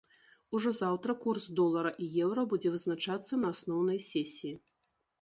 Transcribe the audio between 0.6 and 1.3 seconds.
заўтра